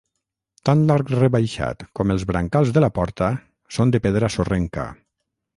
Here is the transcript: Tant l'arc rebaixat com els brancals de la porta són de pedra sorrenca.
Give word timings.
Tant 0.69 0.79
l'arc 0.91 1.11
rebaixat 1.15 1.85
com 1.99 2.15
els 2.15 2.25
brancals 2.31 2.73
de 2.79 2.85
la 2.87 2.91
porta 2.97 3.31
són 3.79 3.97
de 3.97 4.05
pedra 4.07 4.35
sorrenca. 4.39 4.89